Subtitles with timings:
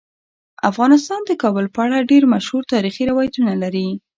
[0.69, 3.87] افغانستان د کابل په اړه ډیر مشهور تاریخی روایتونه لري.